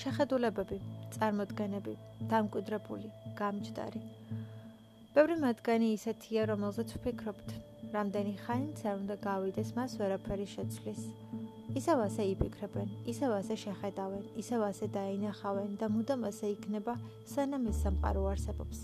[0.00, 0.76] შეხედულებები,
[1.14, 1.92] წარმოდგენები,
[2.30, 4.00] დამკვიდრებული, გამჯდარი.
[5.12, 7.48] ბევრი მათგანი ისეთია, რომელზეც ვფიქრობთ,
[7.92, 11.02] რამდენი ხანიც არ უნდა გავიდეს მას ვერაფერი შეცვლის.
[11.80, 16.96] ისევ ასე იფიქრებენ, ისევ ასე შეხედავენ, ისევ ასე დაინახავენ და მუდამ ასე იქნება,
[17.34, 18.78] სანამ ეს სამყარო არსებობს.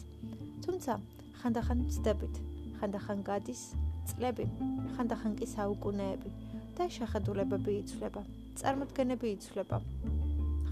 [0.67, 1.01] თუმცა,
[1.41, 2.35] ხანდახან ვწდებით,
[2.79, 3.63] ხანდახან გადის
[4.11, 4.47] წლები,
[4.95, 6.31] ხანდახან კი საუკუნეები
[6.77, 8.23] და შეხედულებები იცვლება,
[8.61, 9.81] წარმოდგენები იცვლება.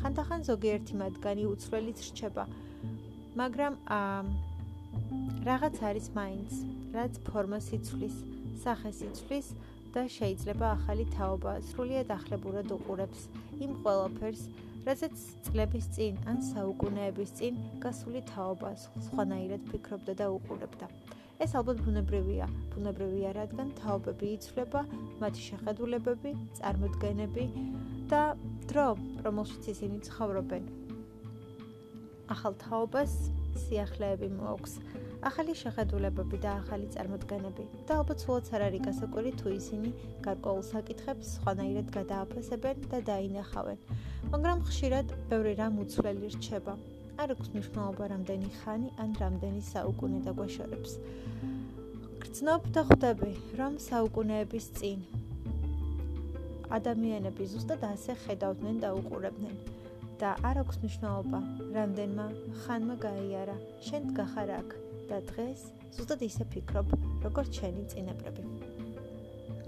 [0.04, 2.42] ხანდახან ზოგიერთი მათგანი უცვლელიც რჩება,
[3.40, 3.78] მაგრამ
[5.48, 6.50] რაღაც არის მაინც,
[6.92, 8.18] რაც ფორმას იცვლის,
[8.60, 9.48] სახეს იცვლის
[9.96, 13.24] და შეიძლება ახალი თაობა სრულიად ახლებურად უყურებს
[13.64, 14.45] იმ ყველაფერს,
[14.84, 15.16] რასაც
[15.48, 18.76] წლების წინ ან საუკუნეების წინ გასული თაობა
[19.09, 20.86] სხვანაირად ფიქრობდა და უყურებდა.
[21.40, 24.84] ეს ალბათ ბუნებრივია, ბუნებრივია, რადგან თაობები იცვლება,
[25.24, 27.45] მათი შეხედულებები, წარმოდგენები
[28.12, 28.23] და
[28.68, 28.88] დრო,
[29.27, 30.65] რომელშიც ისინი ცხოვრობენ.
[32.35, 33.12] ახალ თაობას
[33.65, 34.74] სიახლეები მოაქვს.
[35.24, 39.93] ახალი შეხედულებები და ახალი წარმოდგენები და ალბათ სულაც არ არის გასაკვირი თუ ისინი
[40.26, 43.79] გარკვეულ საკითხებს სხვანაირად გადააფასებენ და დაინახავენ
[44.35, 46.74] მაგრამ ხშირად ბევრი რამ უცვლელი რჩება
[47.24, 50.93] არ აქვს მნიშვნელობა რამდენი ხანი ან რამდენი საუკუნე დაგვაშორებს
[52.24, 53.32] გრძნობ და ხვდები
[53.63, 54.98] რომ საუკუნეების წინ
[56.79, 59.57] ადამიანები ზუსტად ასე ხედავდნენ და უყურებდნენ
[60.20, 61.40] და არ აქვს მნიშვნელობა
[61.76, 62.26] რამდენმა
[62.65, 63.57] ხანმა გაიარა
[63.88, 64.76] შენ დგახარ აქ
[65.10, 65.65] და დღეს
[65.97, 66.94] ზუსტად ისე ფიქრობ,
[67.25, 68.42] როგორც შენი წინაპრები.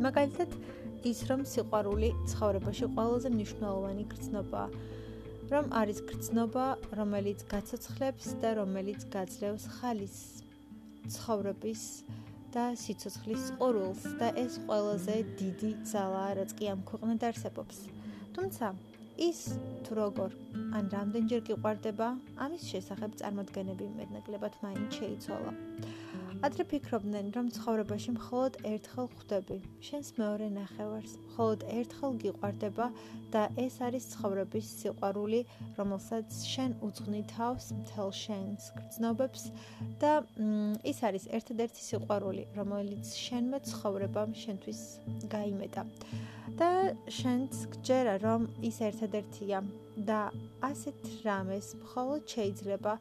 [0.06, 0.50] მაგალითად,
[1.10, 4.68] ის რომ სიყვარული ცხოვრებაში ყველაზე მნიშვნელოვანი გრძნობაა,
[5.52, 6.66] რომ არის გრძნობა,
[6.98, 10.16] რომელიც გაცოცხლებს და რომელიც გაძლევს ხალის
[11.14, 11.82] ცხოვრების
[12.54, 17.76] და სიცოცხლის ყურულს და ეს ყველაზე დიდი ძალაა, რაც კი ამ ქვეყნად არსებობს.
[18.36, 18.66] თუმცა
[19.16, 19.38] ის
[19.84, 20.30] თუ როგორ
[20.76, 25.52] ან რამდენჯერ გიყვარდება, ამის შესახებ წარმოდგენები მეტნაკლებად მაინც შეიცვალა.
[26.44, 29.56] ადრე ფიქრობდნენ, რომ ცხოვრებაში მხოლოდ ერთხელ ხვდები,
[29.88, 32.86] შენს მეორე ნახევარს, მხოლოდ ერთხელ გიყვარდება
[33.32, 35.40] და ეს არის ცხოვრების სიყვარული,
[35.78, 39.42] რომელსაც შენ უძღვნი თავს მთელ შენს გრძნობებს
[40.02, 40.12] და
[40.92, 44.80] ის არის ერთადერთი სიყვარული, რომელიც შენმა ცხოვრებამ შენთვის
[45.32, 45.84] გაიმეტა.
[46.56, 49.60] და შენც გჯერა რომ ის ერთადერთია
[50.08, 50.20] და
[50.68, 52.92] ასეთ რამეს მხოლოდ შეიძლება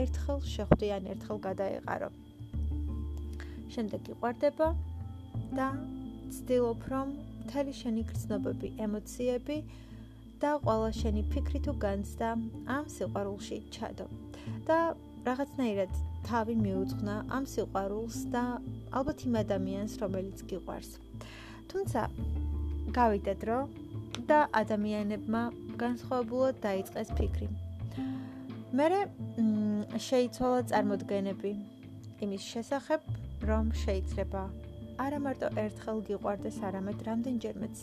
[0.00, 2.08] ერთხელ შეხვდე ან ერთხელ გადაეყარო.
[3.74, 4.68] შემდეგ იყვარდება
[5.58, 5.68] და
[6.34, 7.08] ცდილობ რომ
[7.44, 9.58] მთელი შენი გრძნობები, ემოციები
[10.42, 12.28] და ყველა შენი ფიქრი თუ განცდა
[12.76, 14.06] ამ სიყვარულში ჩადო.
[14.68, 14.78] და
[15.24, 15.92] რაღაცნაირად
[16.28, 18.44] თავი მიუძღვნა ამ სიყვარულს და
[18.98, 20.90] ალბათ იმ ადამიანს, რომელიც გიყვარს.
[21.70, 22.00] თუმცა
[22.98, 23.58] გავიდა დრო
[24.28, 25.42] და ადამიანებმა
[25.82, 27.48] განსხვავებულად დაიწყეს ფიქრი.
[28.74, 28.86] მე
[30.08, 31.50] შეიცვალა წარმოდგენები
[32.24, 33.00] იმის შესახებ,
[33.42, 34.42] რომ შეიძლება
[35.04, 37.76] არა მარტო ერთხელ გიყვარდეს, არამედ რამდენჯერმეც,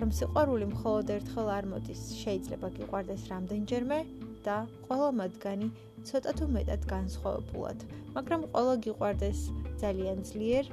[0.00, 3.98] რომ სიყვარული მხოლოდ ერთხელ არ მოდის, შეიძლება გიყვარდეს რამდენჯერმე
[4.46, 5.68] და ყველა მათგანი
[6.06, 7.78] ცოტა თუ მეტად განსხვავებულად,
[8.14, 9.40] მაგრამ ყველა გიყვარდეს
[9.82, 10.70] ძალიან ძლიერ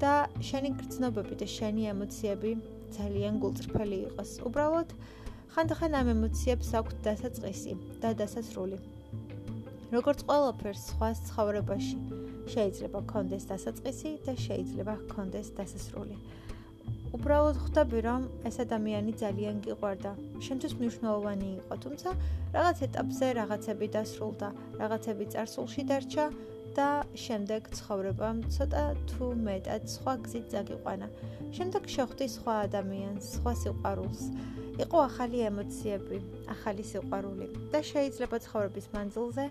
[0.00, 0.14] და
[0.48, 2.50] შენი გრძნობები და შენი ემოციები
[2.96, 4.30] ძალიან გულწრფელი იყოს.
[4.48, 4.88] უბრალოდ
[5.54, 7.72] ხანდახან ამ ემოციებს აქვს დასაწყისი
[8.02, 8.78] და დასასრული.
[9.92, 11.98] როგორც ყველაფერს სხვა ცხოვრებაში
[12.54, 16.16] შეიძლება კონდეს დასაწყისი და შეიძლება კონდეს დასასრული.
[17.14, 20.12] უბრალოდ ხვდები რომ ეს ადამიანი ძალიან გიყვარდა.
[20.44, 22.10] შენთვის მნიშვნელოვანი იყო, თუმცა
[22.56, 24.48] რაღაც ეტაპზე რაღაცები დასრულდა,
[24.80, 26.26] რაღაცები წარსულში დარჩა
[26.74, 26.88] და
[27.24, 31.06] შემდეგ ცხოვრებამ ცოტა თუ მეტად სხვა გზით წაგიყვანა.
[31.56, 34.22] შემდეგ შეხვდი სხვა ადამიანს, სხვა სიყვარულს.
[34.82, 36.18] იყო ახალი ემოციები,
[36.50, 39.44] ახალი სიყვარული და შეიძლება ცხოვრების მანძილზე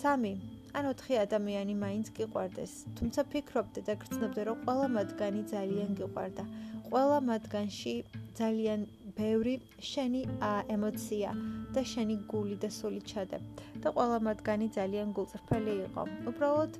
[0.00, 0.32] სამი
[0.78, 2.72] ან ოთხი ადამიანი მაინც გიყვარდეს.
[2.98, 6.44] თუმცა ფიქრობდე და გრძნობდე, რომ ყველა მათგანი ძალიან გიყვარდა.
[6.90, 7.94] ყველა მათგანში
[8.38, 8.80] ძალიან
[9.20, 9.54] ბევრი
[9.92, 10.22] შენი
[10.74, 11.30] ემოცია
[11.76, 13.38] და შენი გული და სული ჩადე
[13.84, 16.04] და ყველა მათგანი ძალიან გულწრფელი იყო.
[16.30, 16.72] უბრალოდ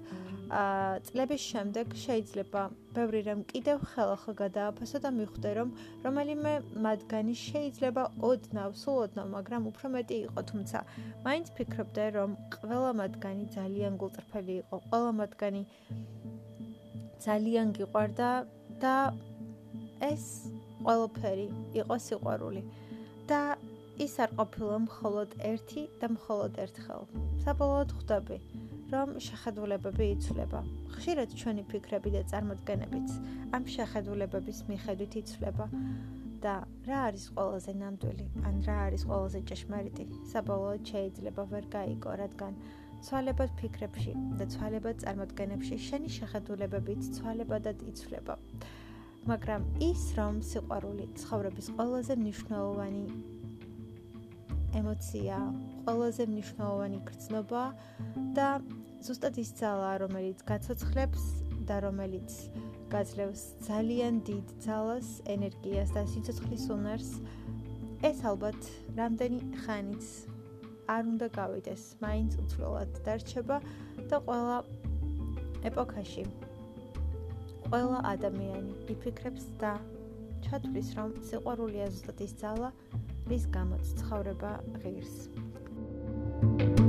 [0.51, 2.63] აა წლების შემდეგ შეიძლება
[2.95, 5.69] ბევრი რამ კიდევ ხელახლა გადააფასო და მიხვდე რომ
[6.07, 6.55] რომელიმე
[6.87, 10.79] მათგანი შეიძლება ოდნავ, სულ ოდნავ, მაგრამ უფრო მეტი იყო, თუმცა
[11.27, 14.77] მაინც ფიქრობდე რომ ყველა მათგანი ძალიან გულწრფელი იყო.
[14.91, 15.63] ყველა მათგანი
[17.27, 18.31] ძალიან გიყვარდა
[18.83, 18.97] და
[20.11, 20.27] ეს
[20.85, 21.47] ყველაფერი
[21.81, 22.63] იყო სიყვარული
[23.31, 23.41] და
[24.01, 27.03] ის არ ყოფილა მხოლოდ ერთი და მხოლოდ ერთხელ.
[27.45, 28.37] საბოლოოდ ხვდები,
[28.93, 30.61] რომ შეხედულებები იცვლება.
[30.95, 33.09] ხშირად ჩვენი ფიქრები და წარმოდგენებიც
[33.57, 35.67] ამ შეხედულებების მიხედვით იცვლება
[36.45, 36.55] და
[36.89, 42.55] რა არის ყველაზე ნამდვილი, ან რა არის ყველაზე ჭეშმარიტი, საბოლოოდ შეიძლება ვერ გაიგო, რადგან
[43.05, 48.35] ცვალებად ფიქრებში და ცვალებად წარმოდგენებში შენი შეხედულებებით ცვალებადად იცვლება.
[49.31, 53.05] მაგრამ ის, რომ სიყვარული ცხოვრების ყველაზე მნიშვნელოვანი
[54.81, 55.39] ემოცია,
[55.87, 57.63] ყველაზე მნიშვნელოვანი გრძნობა
[58.39, 58.49] და
[59.07, 61.23] ზუსტად ის ძალა, რომელიც გაცოცხლებს
[61.71, 62.31] და რომელიც
[62.91, 67.11] გაძლევს ძალიან დიდ ძალას, ენერგიას და სიცოცხლის უნარს.
[68.03, 68.61] ეს ალბათ
[68.99, 70.05] რამდენი ხანიც
[70.91, 73.57] არ უნდა გავიდეს, მაინც უცვლელად დარჩება
[74.11, 74.57] და ყველა
[75.71, 76.25] ეპოქაში
[77.69, 79.77] ყველა ადამიანი იფიქრებს და
[80.47, 82.75] ჩათვლის, რომ სიყვარულია ზუსტად ის ძალა,
[83.31, 84.53] რის გამოც ცხოვრება
[84.83, 85.17] ღირს.
[86.41, 86.80] thank you